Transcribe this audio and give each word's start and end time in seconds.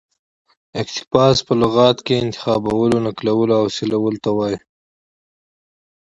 اقتباس 0.81 1.37
په 1.47 1.53
لغت 1.61 1.97
کښي 2.07 2.15
انتخابولو، 2.23 2.97
نقلولو 3.07 3.53
او 3.59 3.65
حاصلولو 3.69 4.19
ته 4.23 4.29
وايي. 4.37 4.57